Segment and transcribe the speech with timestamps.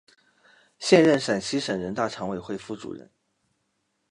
[0.79, 3.11] 现任陕西省人大常委会副主任。